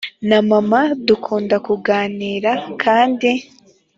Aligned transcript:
na 0.29 0.37
mama 0.49 0.79
dukunda 1.07 1.55
kuganira 1.67 2.51
kandi 2.83 3.29